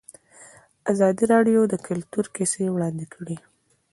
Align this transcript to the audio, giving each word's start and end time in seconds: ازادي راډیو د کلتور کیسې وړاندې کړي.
ازادي 0.91 1.23
راډیو 1.33 1.61
د 1.67 1.73
کلتور 1.87 2.25
کیسې 2.35 2.63
وړاندې 2.71 3.05
کړي. 3.13 3.37